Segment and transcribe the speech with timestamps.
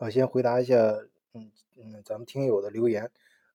[0.00, 0.74] 我先回答一下，
[1.34, 3.10] 嗯嗯，咱们听友的留言。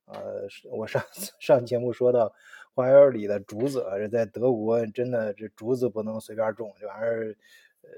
[0.06, 1.04] 呃，我上
[1.40, 2.32] 上节目说到，
[2.76, 7.36] 花园里的竹子，这在德国真的这竹子不能随便种，这玩意儿
[7.82, 7.90] 呃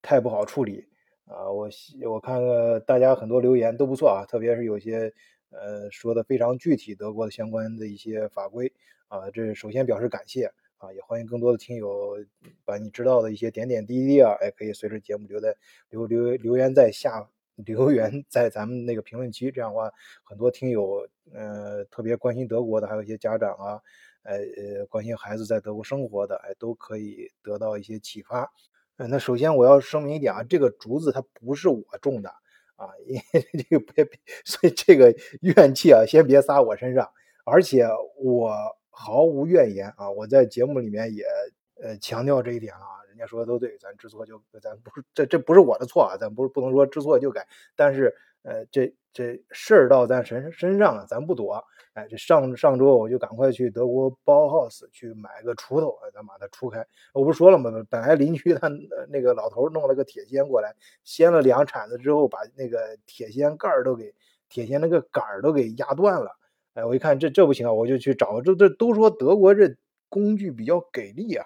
[0.00, 0.86] 太不好处理
[1.24, 1.50] 啊。
[1.50, 1.68] 我
[2.08, 2.40] 我看
[2.86, 5.12] 大家很多留言都不错啊，特别是有些
[5.48, 8.72] 呃说的非常具体，德国的相关的一些法规
[9.08, 12.16] 啊，这首先表示感谢啊，也欢迎更多的听友
[12.64, 15.56] 把你知道的一些点点滴滴啊，哎，可以随着节目留在
[15.88, 17.28] 留留留言在下。
[17.64, 19.90] 留言在咱们那个评论区，这样的话，
[20.24, 23.80] 很多听友，呃，特别关心德国的，还有一些家长啊，
[24.22, 28.50] 呃呃，关心孩子在德国生活的，哎，都可以得到一些启发。
[28.96, 32.28] 呃，那首先我要声明一点啊，这个竹子它不是我种的
[32.76, 33.22] 啊，因为
[33.68, 34.06] 这个别，
[34.44, 37.08] 所以这个怨气啊，先别撒我身上。
[37.44, 38.54] 而且我
[38.90, 41.24] 毫无怨言啊，我在节目里面也
[41.82, 42.86] 呃强调这一点了。
[43.20, 51.62] 家说的都对，咱知错就咱不是这这不是我的错啊，咱不是不能说知错就改，但是呃这这事儿到咱身身上了，咱不躲。
[51.92, 56.86] 哎，这上上周我就赶快去德国包 house 去买个锄头，咱把它锄开。
[57.12, 57.68] 我不是说了吗？
[57.90, 58.70] 本来邻居他
[59.08, 60.72] 那个老头弄了个铁锨过来，
[61.02, 64.14] 掀了两铲子之后，把那个铁锨盖儿都给
[64.48, 66.38] 铁锨那个杆儿都给压断了。
[66.74, 68.40] 哎，我一看这这不行啊，我就去找。
[68.40, 69.74] 这这都说德国这
[70.08, 71.44] 工具比较给力啊，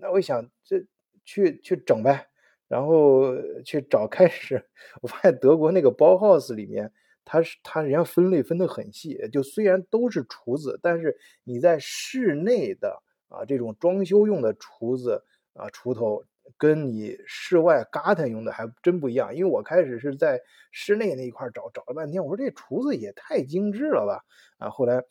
[0.00, 0.86] 那我一想这。
[1.24, 2.26] 去去整呗，
[2.68, 4.64] 然后去找开始，
[5.02, 6.92] 我发现德国那个包 house 里面，
[7.24, 16.24] 它是它人家分类分得很细，就虽然都是厨子，但是你在室内的啊这种装修用的厨子啊锄头，
[16.58, 19.34] 跟你室外 garden 用的还真不一样。
[19.34, 20.40] 因为我开始是在
[20.72, 24.24] 室内那一块找找了半天，我说这厨子也太精致了吧
[24.58, 25.02] 啊，后来。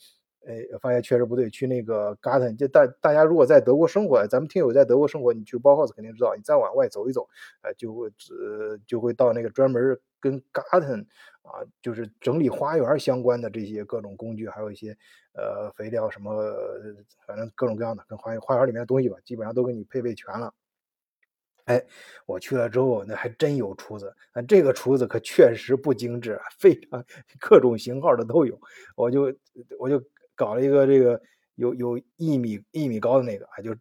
[0.45, 1.49] 哎，发现确实不对。
[1.49, 6.33] 去那个 Garten，就大大家如果在德国生活，咱们听友在德国生活，你去包 house 肯定知道。
[6.35, 7.27] 你再往外走一走，
[7.61, 11.05] 呃，就会呃就会到那个专门跟 Garten
[11.43, 14.97] 啊，就是整理花园相关的这些各种工具，还有一些
[15.33, 16.33] 呃肥料什么，
[17.25, 20.53] 反正各种各样的跟花花园里面的东西吧，基本上都给你配备全了。
[21.65, 21.81] 哎，
[22.25, 27.05] 我去了之后，那还真有厨子，啊，这个厨子可确实不精致，非常
[27.39, 28.59] 各种型号的都有，
[28.97, 29.33] 我就
[29.79, 30.03] 我就。
[30.35, 31.21] 搞了一个这个
[31.55, 33.75] 有有一米一米高的那个啊，就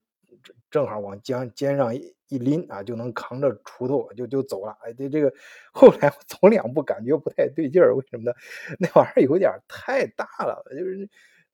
[0.70, 4.76] 正好往肩肩上一一拎啊，就能扛着锄头就就走了。
[4.82, 5.32] 哎，这这个
[5.72, 8.32] 后来我走两步感觉不太对劲儿，为什么呢？
[8.78, 11.08] 那玩意儿有点太大了，就是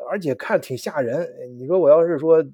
[0.08, 1.28] 而且看挺吓人。
[1.58, 2.44] 你说我要是说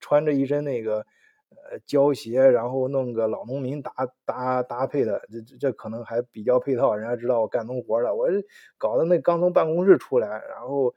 [0.00, 1.04] 穿着一身那个
[1.50, 3.92] 呃胶鞋，然后弄个老农民搭
[4.24, 8.14] 搭搭配的，这这可能还比较配套，人家知道我干农活的。
[8.14, 8.28] 我
[8.78, 10.94] 搞的那刚从办公室出来，然后。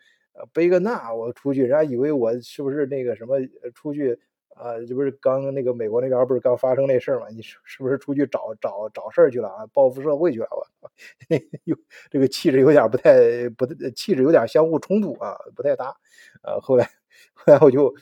[0.53, 3.37] 背个那我出去，人家以为我是不是那个什么
[3.73, 4.17] 出去
[4.55, 4.77] 啊？
[4.87, 7.27] 这不是刚那个美国那边不是刚发生那事儿吗？
[7.31, 9.67] 你是是不是出去找找找事儿去了啊？
[9.73, 10.47] 报复社会去了？
[10.51, 10.89] 我
[11.65, 11.75] 有
[12.09, 15.95] 这个气质有点不太不气质有点相互冲突啊，不太搭。
[16.43, 16.89] 呃，后来
[17.33, 17.93] 后来我就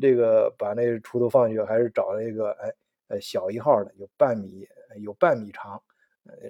[0.00, 2.72] 这个把那锄头放去，还是找了一个哎
[3.08, 4.66] 呃小一号的，有半米
[5.02, 5.82] 有半米长，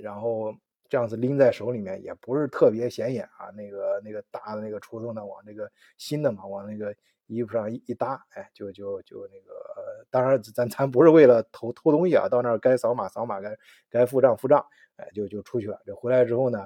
[0.03, 0.55] 然后。
[0.93, 6.95] 这样子拎在手里面也不是特别显眼啊，那个那个大的那个锄头呢，往那个新的嘛，往那个
[7.29, 13.57] 衣服上一一搭，哎，就就就那个，当然咱咱不是为了偷偷东西啊，到那儿该扫码扫码，该
[13.89, 14.63] 该付账付账，
[14.97, 15.81] 哎，就就出去了。
[15.87, 16.59] 这回来之后呢，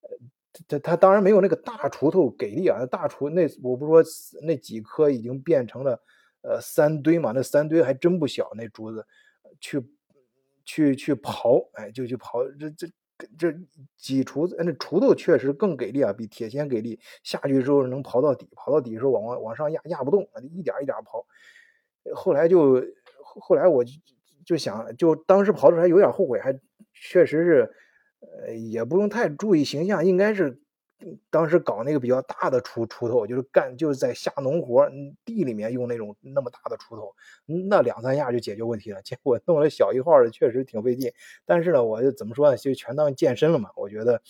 [0.00, 0.10] 呃，
[0.66, 6.02] 他他当然没有那个大锄头给力啊，那大锄那我不是说那几颗已经变成了
[6.42, 9.06] 呃三堆嘛，那三堆还真不小，那竹子
[9.60, 9.80] 去
[10.64, 12.92] 去去刨，哎，就去刨这这。
[13.38, 13.52] 这
[13.96, 17.00] 几锄子，那锄头确实更给力啊，比铁锨给力。
[17.22, 21.24] 下去之后能刨到底，刨到底的时候往往往上压，压不动，一点一点刨。
[22.14, 22.84] 后来就
[23.22, 23.92] 后来我就
[24.44, 26.58] 就想，就当时刨出来有点后悔，还
[26.92, 27.74] 确实是，
[28.20, 30.60] 呃，也不用太注意形象，应该是。
[31.30, 34.88] 当时搞那个比较大的锄锄头，就是干就是在下农活，
[35.24, 37.14] 地里面用那种那么大的锄头，
[37.46, 39.00] 那两三下就解决问题了。
[39.06, 41.12] 结果弄了小一号的，确实挺费劲。
[41.46, 43.70] 但是呢，我就怎么说呢，就全当健身了嘛。
[43.76, 44.20] 我觉得，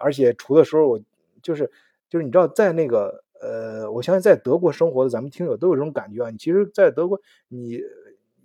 [0.00, 1.00] 而且锄的时候，我
[1.42, 1.70] 就是
[2.08, 6.30] 就是你知道，在那个呃，我相信在德国生活的咱们听友都有这种感觉啊。
[6.30, 7.80] 你其实，在德国，你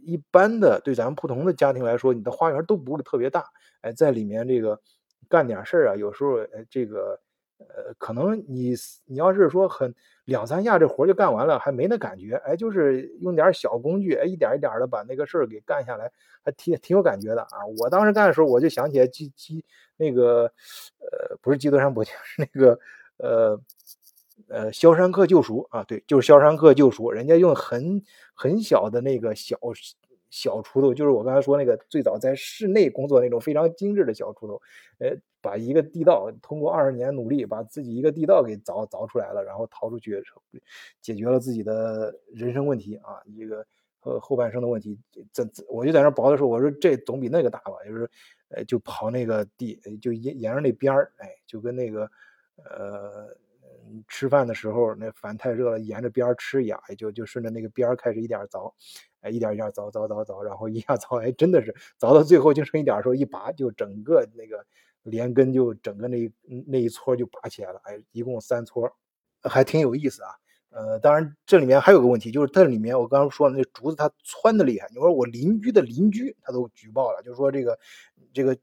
[0.03, 3.45] 一般的对咱们普通的家庭来说，你的花园都不是特别大，
[3.81, 4.81] 哎，在里面这个
[5.29, 6.37] 干点事儿啊，有时候
[6.67, 7.19] 这个。
[7.69, 8.73] 呃，可能你
[9.05, 9.93] 你要是说很
[10.25, 16.11] 两三下这活就干完了，还没那感觉，哎，就是用点小工具，哎，一点一点的把那个事儿给干下来，
[16.43, 17.65] 还挺挺有感觉的啊。
[17.79, 19.63] 我当时干的时候，我就想起来基基
[19.97, 20.43] 那个，
[20.99, 22.79] 呃，不是基督山伯爵，是那个
[23.17, 23.61] 呃
[24.47, 28.01] 呃《肖申克救赎》啊，对，就是《肖申克救赎》，人家用很
[28.33, 29.57] 很小的那个小
[30.31, 34.59] 小锄头，就是我刚才说那个最早在室内工作那种非常精致的小锄头，
[34.97, 40.23] 呃，把一个地道通过二十年努力，把自己一个地道给凿凿出来了，然后逃出去，
[41.01, 43.63] 解决了自己的人生问题啊，一个
[44.01, 44.97] 呃后半生的问题。
[45.31, 48.09] 这我就在那刨的时候，我说这总比那个大吧，就是
[48.49, 52.09] 呃就刨那个地，就沿沿着那边儿，哎，就跟那个
[52.57, 53.37] 呃。
[54.07, 58.71] 吃饭的时候，那饭太热了，沿着边儿吃一样，哎，就就顺着那个边儿开始一点凿，
[59.21, 64.65] 哎，一点一点凿凿凿凿，然后一下凿，哎，真的是凿到最后就剩一点的时候，一拔就整个那个
[65.03, 66.31] 连根就整个那一
[66.67, 68.91] 那一撮就拔起来了，哎，一共三撮，
[69.43, 70.29] 还挺有意思啊。
[70.69, 77.77] 呃，当然这里面还有个问题，就是这里面我刚刚说的那竹子它窜的厉害，你说我邻居的邻居他都举报了，就说这个
[78.33, 78.57] 这个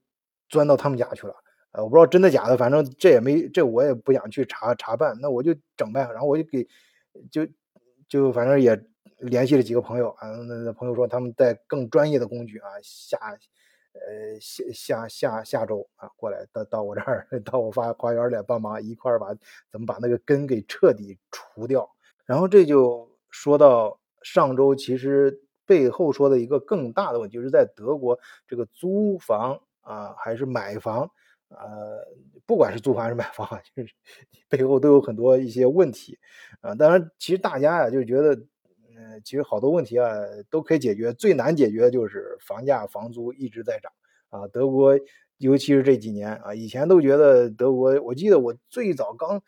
[0.48, 1.34] 钻到他们家去了。
[1.72, 6.00] 呃，我不知道真的假的，反正这也没这我也不想去查查办，那我就整呗。
[6.10, 6.66] 然后我就给
[7.30, 7.46] 就
[8.08, 8.74] 就反正也
[9.18, 13.18] 联系了几个朋友啊，那那朋友说他们带更专业的工具啊，下
[13.94, 19.34] 呃下下下下周啊过来到到我这儿 到我花花园里帮忙一块儿把
[19.70, 21.88] 怎么把那个根给彻底除掉。
[22.24, 31.10] 然后这就说到上周，其实背后说的一个更大的问题，就是在德国这个租房啊还是买房。
[31.50, 32.06] 呃，
[32.44, 33.94] 不管是租房还是买房，就是
[34.50, 36.18] 背后都有很多一些问题
[36.60, 36.74] 啊。
[36.74, 38.38] 当然，其实大家呀就觉得，
[39.00, 40.10] 嗯，其实好多问题啊
[40.50, 43.92] 都可以解决，最难解决的就是房价、房租一直在涨
[44.28, 44.48] 啊。
[44.48, 44.98] 德国，
[45.36, 49.40] 尤其是这几年啊，以前都觉得德国，我记得我最早刚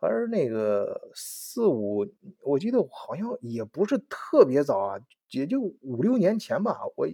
[0.00, 2.04] 还是那个四五，
[2.42, 4.98] 我记得好像也不是特别早啊，
[5.30, 7.06] 也就五六年前吧，我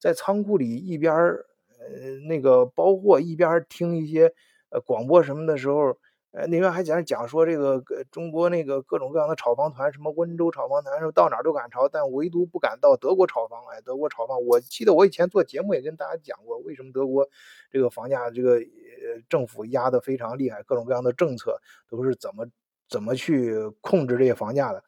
[0.00, 4.32] 在仓库里一边呃，那个包货一边听一些
[4.70, 5.96] 呃广播什么的时候，
[6.32, 13.62] 呃那边还讲讲说这个中国那个各种各样的炒房团，什么温州炒房团，到哪都敢炒，但唯独不敢到德国炒房。
[13.70, 17.28] 哎，德国炒房，我记得我以前做节目也跟大家讲过，为什么德国
[17.70, 22.46] 这个房价这个呃政府压得非常厉害，各种各样的政策都是怎么
[22.88, 24.82] 怎么去控制这些房价的。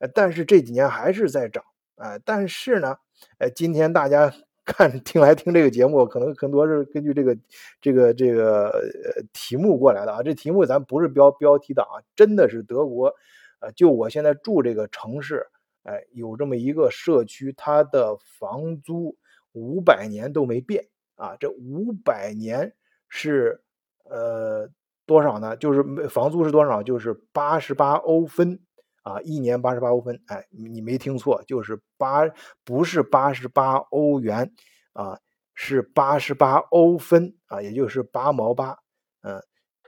[0.00, 1.64] 呃，但是这几年还是在涨，
[1.96, 2.98] 哎，但是呢，
[3.38, 4.32] 呃，今天大家。
[4.72, 7.36] 看 听来听这个节目，可能很多是根据这个
[7.80, 10.22] 这个这个呃题目过来的啊。
[10.22, 13.14] 这题目咱不是标标题党啊，真的是德国，
[13.60, 15.46] 呃，就我现在住这个城市，
[15.82, 19.16] 哎，有这么一个社区，它的房租
[19.52, 20.86] 五百年都没变
[21.16, 21.36] 啊。
[21.40, 22.72] 这五百年
[23.08, 23.60] 是
[24.04, 24.68] 呃
[25.06, 25.56] 多少呢？
[25.56, 26.82] 就是房租是多少？
[26.82, 28.60] 就是八十八欧分。
[29.02, 32.28] 啊，一年八十八欧分，哎，你没听错，就是八，
[32.64, 34.52] 不是八十八欧元
[34.92, 35.18] 啊，
[35.54, 38.76] 是八十八欧分啊，也就是八毛八，
[39.22, 39.42] 嗯，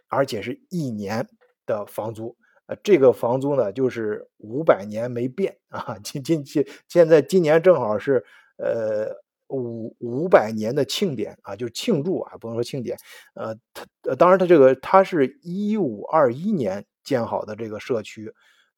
[0.09, 1.29] 而且是一年
[1.67, 2.37] 的房租，
[2.67, 8.25] 呃，这个房租呢，就是五百年没变 啊，今今今现在今年正好是
[8.57, 9.15] 呃
[9.49, 12.97] 五五百年的庆典啊，就是庆祝啊，不能说庆典，
[13.35, 18.33] 呃，它当然它这个它是一五二一年建好的这个社区。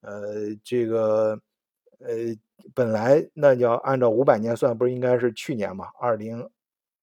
[0.05, 1.41] 呃，这个，
[1.99, 2.37] 呃，
[2.75, 5.87] 本来那要按照五百年算，不是应该是去年嘛？
[5.99, 6.47] 二零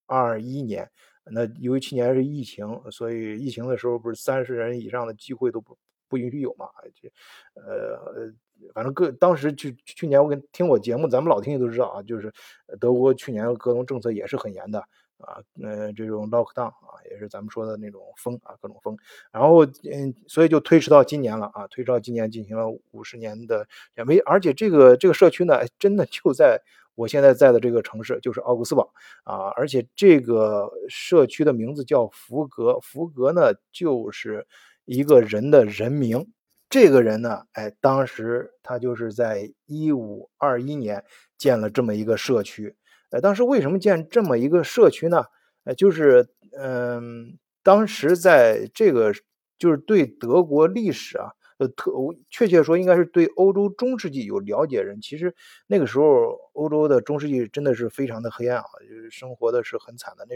[0.05, 0.87] 二一年，
[1.25, 5.75] 那由于去年是疫情，所以疫情的时候不是三十人以上的机会都不
[6.07, 6.67] 不允许有嘛？
[6.93, 7.11] 这，
[7.55, 8.31] 呃，
[8.73, 12.31] 反正各当时去去年我跟听我节目，咱们老听友都知道啊，就是
[12.79, 14.83] 德国去年各种政策也是很严的。
[15.21, 18.97] 啊，呃，这种 lockdown 啊，也是咱们说的那种封啊，各种封，
[19.31, 26.61] 然后嗯，所以就推迟到今年了啊，推迟到今年进行了五十年的也没，而且这个这个社区呢，真的就在
[26.95, 34.45] 我现在在的这个城市，就是奥古斯堡啊，而且这个社区的名字叫福格，福格呢就是
[34.85, 36.27] 一个人的人名，
[36.69, 41.03] 这个人呢，哎，当时他就是在一五二一年
[41.37, 42.75] 建了这么一个社区。
[43.11, 45.25] 呃，当时为什么建这么一个社区呢？
[45.65, 46.27] 呃，就是，
[46.57, 49.13] 嗯，当时在这个
[49.59, 51.91] 就是对德国历史啊，呃，特
[52.29, 54.99] 确切说应该是对欧洲中世纪有了解人。
[55.01, 55.35] 其实
[55.67, 60.25] 那个时候欧洲的中世纪真的是非常的黑暗啊，就是生活的是很惨的。
[60.29, 60.35] 那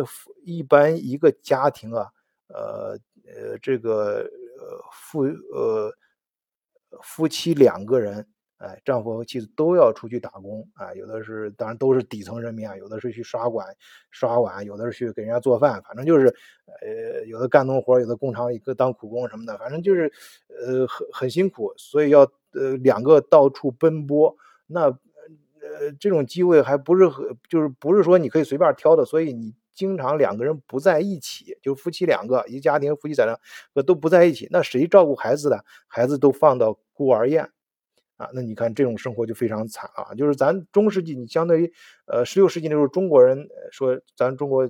[0.00, 0.06] 那
[0.44, 2.06] 一般一个家庭啊，
[2.48, 5.92] 呃呃，这个呃夫呃
[7.02, 8.26] 夫妻两个人。
[8.62, 13.66] 哎，丈夫和妻子都要出去打工啊，有的是，当然都是底层人民啊，有的是去刷碗、
[14.12, 16.28] 刷碗，有的是去给人家做饭，反正就是，
[16.80, 20.12] 呃，有的干农活，有的工厂里当苦工什么的，反正就是，
[20.48, 22.20] 呃，很很辛苦，所以要
[22.52, 24.36] 呃两个到处奔波，
[24.68, 33.26] 那呃这种机会还不是很，就是不是说你可以随便挑的，所以你经常两个人不在一起，就夫妻两个一家庭夫妻在
[33.74, 35.64] 那都不在一起，那谁照顾孩子的？
[35.88, 37.50] 孩子都放到孤儿院。
[38.16, 40.14] 啊，那你看这种生活就非常惨啊！
[40.14, 41.72] 就是咱中世纪，你相当于
[42.06, 44.68] 呃十六世纪那时候中国人说，咱中国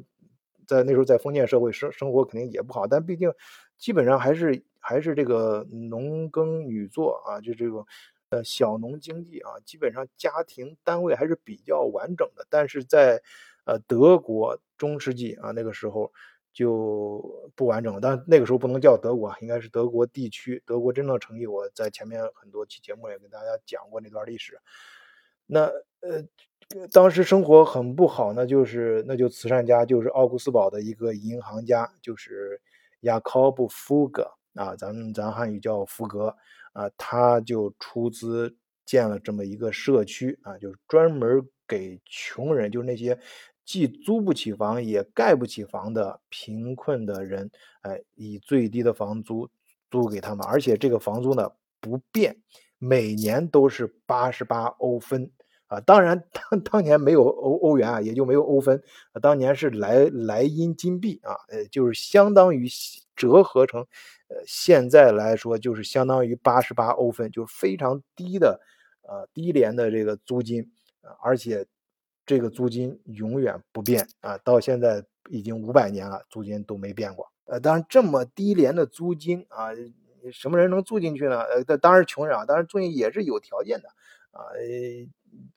[0.66, 3.32] 在那时候在封建社会生生活肯定也不好，但毕竟
[3.76, 7.84] 基本上还是还是这个农耕女作啊，就这种
[8.30, 12.46] 呃小农经济啊，基本上家庭单位还是比较完整的。
[12.48, 13.22] 但是在
[13.64, 16.12] 呃德国中世纪啊那个时候。
[16.52, 20.62] 就不完整，但那个时候不能叫德国，应该是德国地区。
[20.66, 24.58] 德国真正成立，我在前面很多期节目也跟大家讲过那段历史。
[25.46, 25.62] 那
[26.00, 26.22] 呃，
[26.92, 32.60] 当时生活很不好那，就是那就慈善家，就是奥古斯堡的一个银行家，就是
[33.00, 36.36] 雅考布·福格啊，咱们咱汉语叫福格
[36.74, 38.54] 啊，他就出资
[38.84, 43.18] 建了这么一个社区啊，就是专门给穷人，就是那些。
[43.72, 47.50] 既租不起房也盖不起房的贫困的人，
[47.80, 49.48] 哎，以最低的房租
[49.90, 51.50] 租给他们，而且这个房租呢
[51.80, 52.36] 不变，
[52.76, 55.30] 每年都是八十八欧分
[55.68, 55.80] 啊。
[55.80, 58.82] 当然，当当年没有欧欧元啊，也就没有欧分，
[59.22, 62.68] 当年是莱莱茵金币啊，呃，就是相当于
[63.16, 63.80] 折合成，
[64.28, 68.60] 呃，现在来说就是相当于八十八欧分，就是非常低的，
[69.00, 71.66] 呃，低廉的这个租金啊，而且。
[72.24, 77.26] 这个租金永远不变啊，到现在已经五百年了，租金都没变过。
[77.46, 79.70] 呃，当然这么低廉的租金啊，
[80.32, 81.40] 什么人能住进去呢？
[81.42, 83.88] 呃，当然穷人啊，当然住进也是有条件的
[84.30, 84.46] 啊。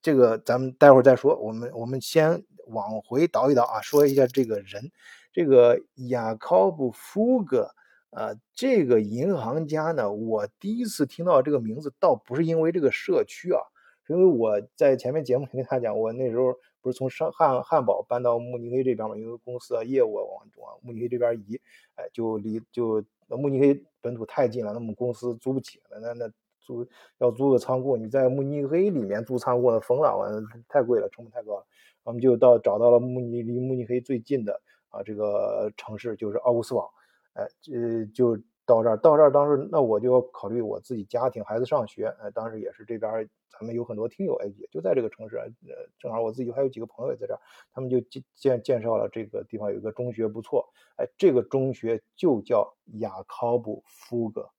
[0.02, 4.92] 这个咱们待会儿再说，我们我们先往回倒一倒啊，说一下这个人，
[5.32, 5.80] 这个
[6.10, 7.70] 雅考布·福格
[8.10, 13.62] 啊，这个银行家呢，我第一次听到这个名字，倒不是因为这个社区啊。
[14.08, 20.26] 因为我在前面节目里跟他讲，我那时候不是从上汉汉堡搬到慕尼黑这边嘛，因为公司啊业务往
[20.58, 21.60] 往慕尼黑这边移，
[21.96, 31.66] 哎，就离就慕尼黑本土太近了，那么公司租不起，那那租要租个仓库，你在慕尼黑里面租仓库那疯了，完太贵了，成本太高了，
[32.04, 36.94] 我们就到找到了慕尼离慕尼黑最近的啊这个城市就是奥古斯堡，
[37.34, 38.38] 哎，这就。
[38.66, 42.08] 到这儿，到这儿，当时那我就要考虑我自己家庭、孩子上学。
[42.20, 45.38] 呃，当时也是这边咱们有很多听友，哎，也就在这个城市。
[45.38, 45.52] 呃，
[46.00, 47.40] 正好我自己还有几个朋友也在这儿，
[47.74, 50.68] 他们就介介介绍了这个地方有一个中学不错。
[50.98, 54.50] 哎，这个中学就叫雅考布·夫格，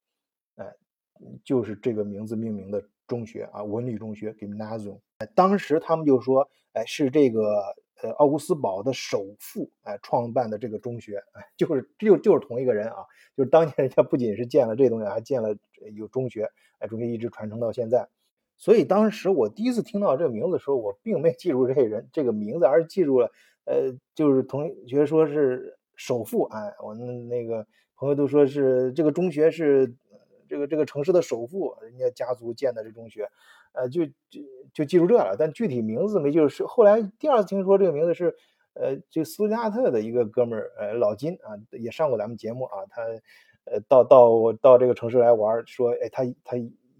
[0.57, 0.73] 哎，
[1.45, 5.01] 就是这个名字命名的中学啊，文理中学 Gymnasium。
[5.35, 7.75] 当时他们就说，哎，是这个。
[8.03, 15.57] 呃，奥古斯堡的首富哎创办的这个中学哎，就是就就是同一个人啊，就是当年人家不仅是建了这东西，还建了
[15.95, 18.09] 有中学哎，中学一直传承到现在。
[18.59, 23.31] 所以当时我第一次听到这个名字的时候，我并没记住这个人这个名字，而是记住了
[23.65, 29.95] 呃，就是同学说是首富哎，我们那个朋友都说是这个中学是
[30.49, 33.29] 这个这个城市的首富，人家家族建的这中学。
[33.76, 34.40] 呃，就就
[34.73, 36.49] 就记住这了，但具体名字没记住。
[36.49, 38.35] 是后来第二次听说这个名字是，
[38.73, 42.85] 呃，这斯图加特的一个哥们儿，呃，老金啊，也上过咱们节目啊。
[42.88, 43.02] 他，
[43.64, 46.56] 呃，到到到这个城市来玩，说，哎，他他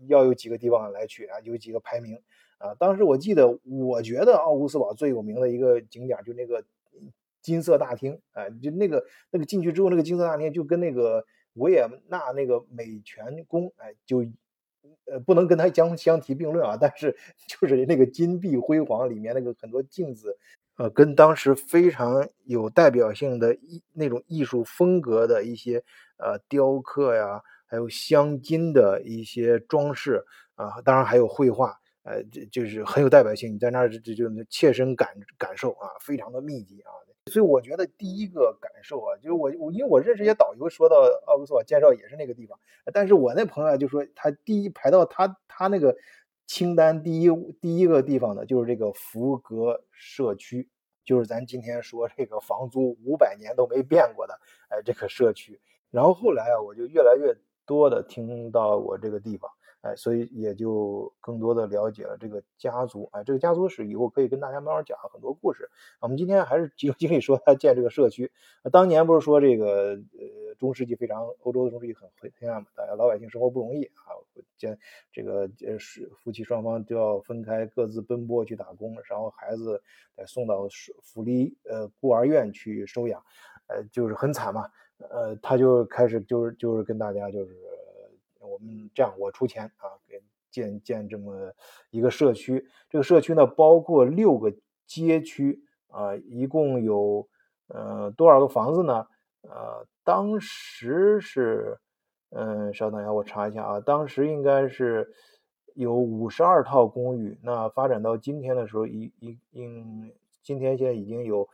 [0.07, 2.21] 要有几个地方来去啊，有几个排名
[2.59, 2.75] 啊。
[2.75, 6.63] 当时我记得，我觉得奥古斯堡最有名的一个景点就那个
[7.41, 14.25] 金色大厅，哎，就那个那个进去之后，那个金色大厅就跟那个维也纳那个美泉宫，哎，就。
[15.11, 17.17] 呃，不能跟它相相提并论啊，但是
[17.49, 20.37] 就是那个金碧辉煌，里面那个很多镜子，
[20.77, 25.83] 呃，跟当时非常有代表性的艺那种艺术风格的一些
[26.19, 33.55] 呃雕刻呀，还有镶金的一些装饰啊，当然还有绘画，呃，这就是很有代表性。
[33.55, 35.09] 你在那儿这就切身感
[35.39, 36.91] 感受啊，非常的密集啊。
[37.33, 42.59] 所以我觉得第一个感受啊，就是我我因为我认识一些导游，说到奥古斯堡介绍也是那个地方，
[42.93, 45.97] 但是我那朋友啊就说他第一排到他他那个
[46.47, 47.29] 清单第一
[47.61, 50.69] 第一个地方呢，就是这个福格社区，
[51.05, 55.61] 就是咱今天说这个房租五百年都没变过的，哎，这个社区。
[55.91, 59.51] 然后后来啊，我就越来越多的听到我这个地方。
[59.87, 63.09] 哎，所以也就更多的了解了这个家族。
[63.13, 65.71] 哎，这个家族史以后可以跟大家慢慢讲很多故事。
[66.01, 68.33] 我们今天还是集中精力说他建这个社区。
[68.73, 74.11] 当年不是说这个呃中世纪非常欧洲的中世纪很黑黑暗嘛，大家老百姓生活不容易啊，
[74.57, 74.77] 建
[75.13, 79.81] 这个呃是夫妻双方都要分开各自奔波去打工，然后孩子
[80.17, 80.67] 再送到
[81.03, 83.23] 福利呃孤儿院去收养，
[83.69, 84.69] 呃就是很惨嘛。
[84.99, 87.55] 呃，他就开始就是就是跟大家就是。
[88.59, 91.53] 我们这样，我出钱啊，给建建这么
[91.91, 92.67] 一个社区。
[92.89, 94.51] 这个社区呢，包括六个
[94.87, 97.29] 街区啊，一共有
[97.69, 99.07] 呃多少个房子呢？
[99.43, 101.79] 呃，当时是，
[102.31, 105.13] 嗯，稍等一下，我查一下啊，当时应该是
[105.75, 111.47] 有五十二套公寓，那发展到今天的时候，一一应今天现在已经有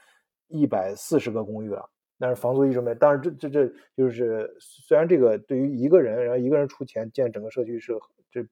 [0.47, 1.91] 一百四十个公寓了。
[2.23, 7.99] 但是房租一直没，当然这这这就是虽然这个对于一个人，然后一个人出钱建整个社区是
[8.31, 8.47] 这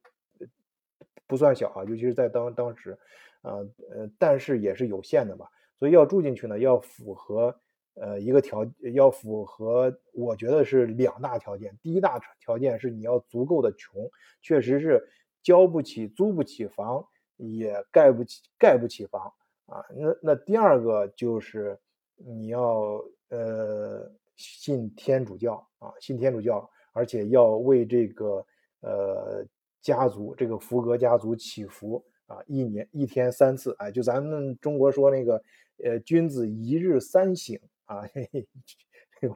[1.29, 2.99] 不算小啊，尤其是在当当时，
[3.43, 3.59] 啊
[3.93, 5.49] 呃，但是也是有限的吧。
[5.79, 7.61] 所以要住进去呢，要符合
[7.95, 11.79] 呃一个条，要符合我觉得是两大条件。
[11.81, 14.11] 第一大条件是你要足够的穷，
[14.43, 15.09] 确实是
[15.45, 19.33] 交不起、租不起房，也盖不起、盖不起房
[19.67, 19.85] 啊。
[19.97, 21.79] 那那第二个就是
[22.17, 23.01] 你要。
[23.31, 28.45] 呃，信天主教啊，信天主教，而且要为这个
[28.81, 29.47] 呃
[29.81, 35.41] 家族，这个福格家族祈福啊，一年一天三次，哎，就咱们中国说那个
[35.85, 38.49] 呃君子一日三省啊，《嘿嘿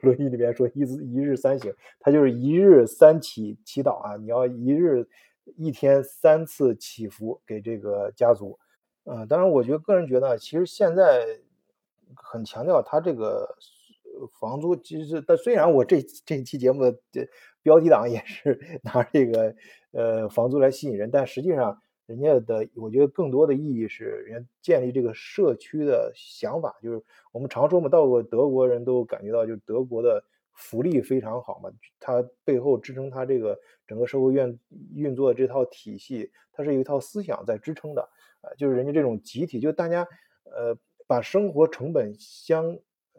[0.02, 5.06] 论语》里面说一日一日三省，他就是一日三祈祈祷啊，你要一日
[5.56, 8.58] 一天三次祈福给这个家族，
[9.04, 11.24] 嗯，当然，我觉得个人觉得，其实现在
[12.16, 13.56] 很强调他这个。
[14.40, 16.98] 房租其实，但虽然我这这期节目的
[17.62, 19.54] 标题党也是 拿这个
[19.92, 27.02] 呃房租来吸引人，但实际上人家的我觉得更多的意义是人家建立这个社区的想法，就是
[27.32, 34.58] 我们常说嘛，到过德国人都感觉到，就是德国的福利非常好嘛，它背后支撑它这个整个社会运
[34.94, 38.08] 运作的这套体系，它是有一套思想在支撑的，
[38.42, 40.06] 呃，就是人家这种集体，就大家
[40.44, 42.78] 呃把生活成本相。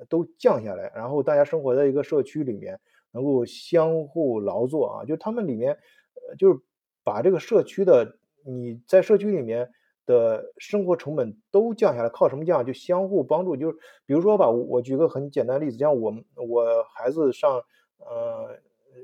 [0.10, 2.80] 都降下来，然后大家生活在一个社区里面，
[3.12, 6.60] 能够相互劳作啊，就他们里面，呃，就是
[7.04, 9.72] 把这个社区的你在社区里面
[10.06, 12.66] 的生活成本都降下来，靠什么降？
[12.66, 17.62] 就相互帮助，就是比如说吧，我举个很简单的例子，像我们我孩子上，
[18.00, 18.60] 呃，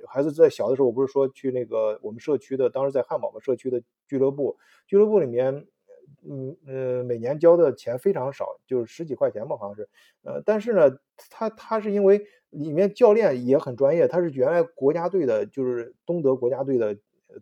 [0.07, 4.57] 孩子在小的时候，我不是说去那个我们社区的，当时在汉堡嘛，社区的俱乐部，
[4.87, 5.67] 俱乐部里面。
[6.23, 9.89] 嗯呃，每年交的钱非常少，就是十几块钱吧，好像是。
[10.23, 10.97] 呃，但是呢，
[11.31, 16.95] 他他是因为里面教练也很专业，他是原来国家队的，就是东德国家队的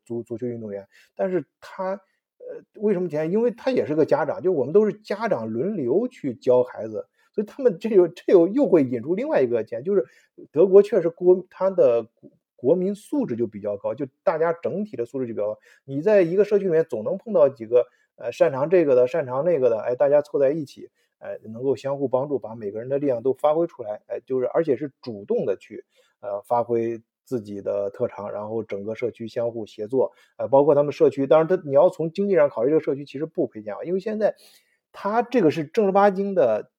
[0.06, 0.88] 足足球运动员。
[1.16, 1.92] 但是他
[2.38, 3.32] 呃，为什么钱？
[3.32, 10.06] 因为他也是个家长，就我们都是家长轮流去教孩子，所以他们这有这有又会引出另外一个钱，就是
[10.54, 12.08] 德国确实国他的
[12.56, 15.60] 国民素质就比较高，就大家整体的素质就比较高。
[15.84, 17.86] 你在一个社区里面总能碰到几个。
[18.20, 25.86] 呃，擅长这个的，擅长那个的，哎，大家凑在一起，哎，能够相互帮助，把每个人的力量都发挥出来，哎，就是而且是主动的去，
[26.20, 34.36] 呃，发挥自己的特长，然后整个社区相互协作，呃，包括他们社区，当然他你要从经济上考虑，这个社区其实不赔钱啊，因为现在
[34.92, 36.72] 他这个是正儿八经的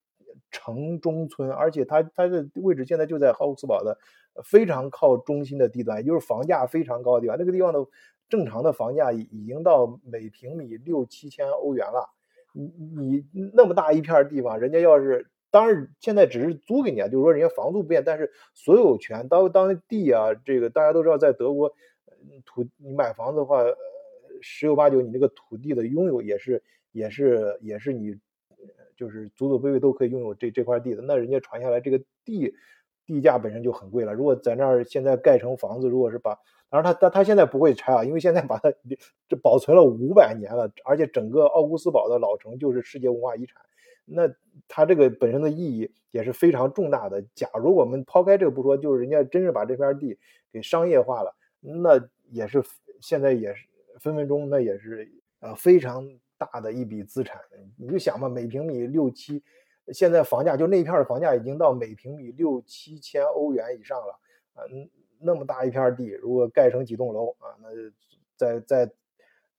[0.51, 3.97] 城中村，而且他他的位置现在就在奥斯堡的
[4.43, 7.79] 非常靠中心的地段，也就是房价非常高的地方，那个地方的。
[8.31, 12.09] 正常的房价已经到每平米六七千欧元了，
[12.53, 21.75] 你你那么大一片地方，人家要是当然现在只是租给你啊，就是说人家房租不变，但是所有权当当地啊，这个大家都知道，在德国
[22.45, 23.63] 土你买房子的话，
[24.41, 26.63] 十有八九你那个土地的拥有也是
[26.93, 28.17] 也是也是你
[28.95, 32.55] 就是祖祖辈辈都可以拥有这这块地的，那人家传下来这个地
[33.11, 36.33] 地价本身就很贵了，如果在那儿现在盖成房子，如果是把
[36.69, 38.71] 当然他他他现在不会拆啊，因为现在把它
[39.27, 43.61] 这保存了五百年了，而且整个奥古斯堡的老城就是世界文化遗产，
[44.05, 44.33] 那
[44.69, 47.21] 它这个本身的意义也是非常重大的。
[47.35, 50.17] 假如我们抛开这个不说，就是人家真是把这片地
[50.53, 52.63] 给商业化了，那也是
[53.01, 53.67] 现在也是
[53.99, 57.41] 分分钟那也是呃非常大的一笔资产。
[57.77, 59.43] 你就想吧，每平米六七，
[59.93, 64.19] 现在房价就那片的房价已经到每平米六七千欧元以上了，
[64.55, 64.89] 嗯。
[65.23, 67.67] 那么大一片地，如果盖成几栋楼啊，那
[68.35, 68.91] 再再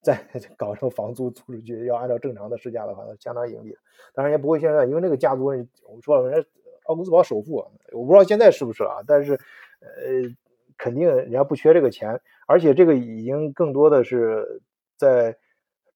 [0.01, 0.21] 再
[0.59, 3.73] 搞成房租租出去，要按照正常的市价的话，那相当盈利。
[4.13, 6.49] 当然也不会现在，因为那个家族，我们说了，人家
[6.87, 10.35] 奥古斯堡首富，我不知道现在是不是啊，但是呃，
[10.77, 14.63] 肯定人家不缺这个钱，而且这个已经更多的是
[14.97, 15.39] 在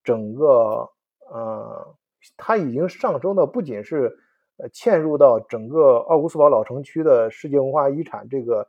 [0.05, 0.89] 整个
[1.29, 1.97] 呃，
[2.37, 4.17] 它已经上升到不仅是
[4.57, 8.69] 呃嵌入到整个奥古斯堡老城区的世界文化遗产这个。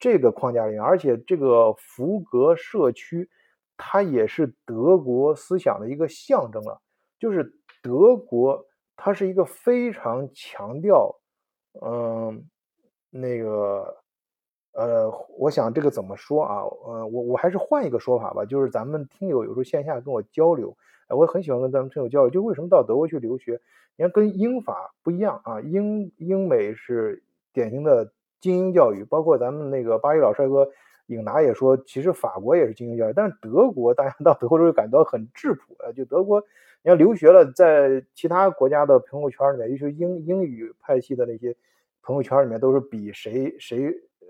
[0.00, 3.28] 这个框架里面，而且这个福格社区，
[3.76, 6.80] 它也是德国思想的一个象征了。
[7.18, 11.18] 就是德国，它是一个非常强调，
[11.84, 12.48] 嗯，
[13.10, 13.96] 那个，
[14.78, 16.62] 呃，我想这个怎么说啊？
[16.86, 18.44] 呃，我我还是换一个说法吧。
[18.44, 20.76] 就是咱们听友有时候线下跟我交流，
[21.08, 22.30] 哎，我很喜欢跟咱们听友交流。
[22.30, 23.60] 就为什么到德国去留学？
[23.96, 28.12] 你看跟英法不一样啊，英英美是典型的。
[28.40, 30.70] 精英教育，包括咱们那个巴黎老帅哥，
[31.06, 36.40] 颖达也说，其实法国也是精英教育，但是德国大家到德国之后感到很质朴啊，就德国，
[36.84, 41.56] 你要留学了，在其他国家的朋友圈里面，尤其是英英语派系的那些
[42.00, 44.28] 朋友圈里面，都是比谁谁呃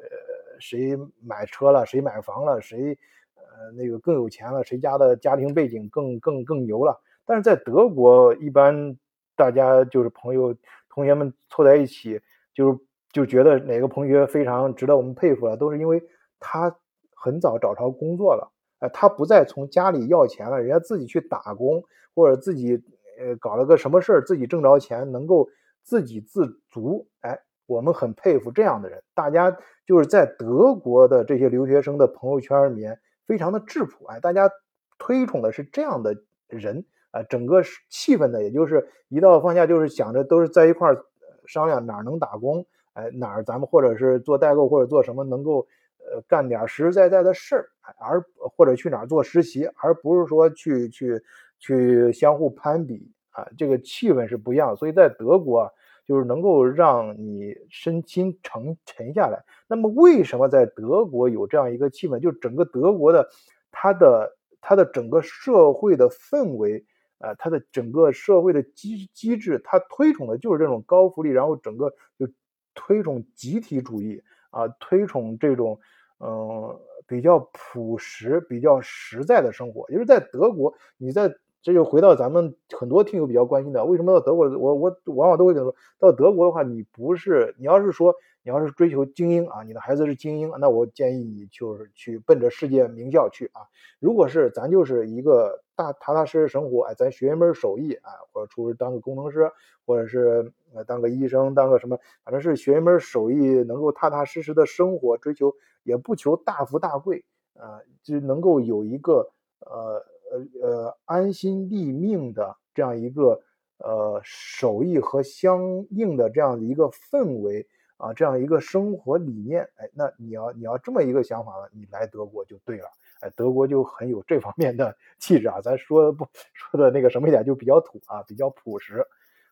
[0.60, 2.98] 谁买车了，谁买房了，谁
[3.34, 7.00] 呃那个更有钱了，谁家的家庭背景更更更牛了。
[7.24, 8.96] 但是在德国，一般
[9.36, 10.54] 大家就是朋友
[10.88, 12.20] 同学们凑在一起，
[12.54, 12.78] 就是
[13.12, 16.02] 就觉得哪个同学非常值得我们佩服了，都是因为。
[16.40, 16.72] 他
[17.16, 21.82] 很早找着工作了，哎，他不再从家里要钱了，人家自己去打工，
[22.14, 22.80] 或者自己
[23.18, 25.48] 呃搞了个什么事儿，自己挣着钱，能够
[25.82, 29.00] 自给自足，哎，我们很佩服这样的人。
[29.14, 34.50] 大家就是在德国的这些留学生的朋友圈里面，非常的质朴，哎，大家
[34.98, 36.16] 推崇的是这样的
[36.48, 41.04] 人，啊，整个气氛呢，也就是一到放假就是想着都是在一块儿
[41.46, 45.68] 商量哪儿能打工，哎，哪儿咱们或者是做代购或者做什么能够。
[46.11, 48.24] 呃，干点实实在在的事儿，而
[48.57, 51.22] 或者去哪儿做实习，而不是说去去
[51.59, 54.74] 去相互攀比啊，这个气氛是不一样。
[54.74, 55.70] 所以在德国，
[56.08, 59.44] 就是能够让你身心沉沉下来。
[59.68, 62.18] 那么，为什么在德国有这样一个气氛？
[62.18, 63.28] 就整个德国的
[63.70, 66.84] 它的它的整个社会的氛围，
[67.18, 72.26] 呃，它的整个社会的机机制，它推崇的就是这种高福利，然后整个就
[72.74, 75.78] 推崇集体主义啊，推崇这种。
[76.20, 81.32] 嗯，比较朴实、比较实在的生活，就是在德国，你在
[81.68, 84.48] 这就回到咱们很多听友比较关心的，为什么到德国？
[84.59, 93.68] 我我往往都会跟他说，到德国的话，你不是你要是说你要是追求精英啊，你的孩子是精英，那我建议你就是去奔着世界名校去啊。
[94.00, 99.52] 如果是咱就是一个大踏踏实实生活，哎，咱学一门手艺啊，或者出去当个工程师，
[99.85, 107.26] 或者是呃当个医生，当个什么，反正是学一门手艺，能够踏踏实实的生活，追求也不求大富大贵
[107.59, 109.28] 啊，就能够有一个
[109.61, 113.40] 呃呃呃安心立命的这样一个
[113.78, 122.88] 呃手艺和相应的这样的一个氛围啊，这样一个生活理念，哎，那你要你要这么一个想法了，你来德国就对了。
[123.20, 129.04] 哎，德国就很有这方面的气质啊，咱说不说的那个什么一点，就比较土啊，比较朴实。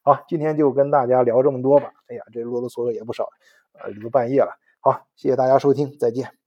[0.03, 1.93] 好，今天就跟大家聊这么多吧。
[2.07, 3.29] 哎呀，这啰啰嗦嗦也不少，
[3.73, 4.57] 呃，都半夜了。
[4.79, 6.46] 好，谢谢大家收听，再见。